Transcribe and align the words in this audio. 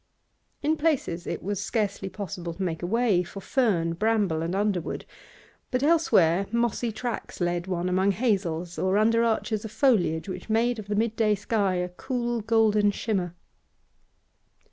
In 0.63 0.77
places 0.77 1.27
it 1.27 1.43
was 1.43 1.61
scarcely 1.63 2.09
possible 2.09 2.55
to 2.55 2.63
make 2.63 2.81
a 2.81 2.87
way 2.87 3.21
for 3.21 3.39
fern, 3.39 3.93
bramble, 3.93 4.41
and 4.41 4.55
underwood, 4.55 5.05
but 5.69 5.83
elsewhere 5.83 6.47
mossy 6.51 6.91
tracks 6.91 7.39
led 7.39 7.67
one 7.67 7.87
among 7.87 8.13
hazels 8.13 8.79
or 8.79 8.97
under 8.97 9.23
arches 9.23 9.63
of 9.63 9.69
foliage 9.71 10.27
which 10.27 10.49
made 10.49 10.79
of 10.79 10.87
the 10.87 10.95
mid 10.95 11.15
day 11.15 11.35
sky 11.35 11.75
a 11.75 11.87
cool, 11.87 12.41
golden 12.41 12.89
shimmer. 12.89 13.35